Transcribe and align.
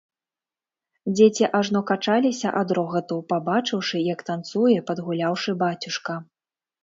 Дзеці 1.15 1.45
ажно 1.59 1.81
качаліся 1.89 2.53
ад 2.61 2.73
рогату, 2.77 3.17
пабачыўшы, 3.33 3.97
як 4.13 4.19
танцуе 4.29 4.79
падгуляўшы 4.87 5.51
бацюшка. 5.63 6.15